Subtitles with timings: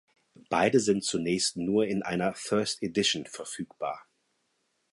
[0.49, 4.03] Beide sind zunächst nur in einer "First Edition" verfügbar.